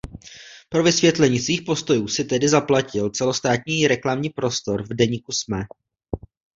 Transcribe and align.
Pro 0.69 0.83
vysvětlení 0.83 1.39
svých 1.39 1.61
postojů 1.61 2.07
si 2.07 2.23
tehdy 2.25 2.49
zaplatil 2.49 3.09
celostátní 3.09 3.87
reklamní 3.87 4.29
prostor 4.29 4.83
v 4.83 4.87
deníku 4.93 5.31
Sme. 5.31 5.63